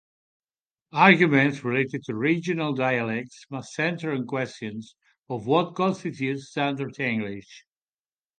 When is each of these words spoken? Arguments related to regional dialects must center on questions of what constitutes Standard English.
Arguments 0.93 1.63
related 1.63 2.01
to 2.05 2.15
regional 2.15 2.73
dialects 2.73 3.45
must 3.51 3.71
center 3.73 4.11
on 4.11 4.25
questions 4.25 4.95
of 5.29 5.45
what 5.45 5.75
constitutes 5.75 6.49
Standard 6.49 6.99
English. 6.99 7.65